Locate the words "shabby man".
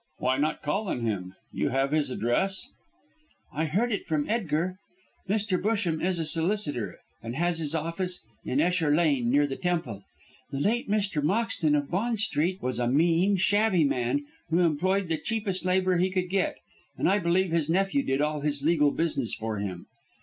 13.37-14.25